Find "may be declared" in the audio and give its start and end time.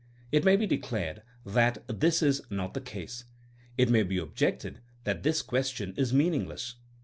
0.43-1.21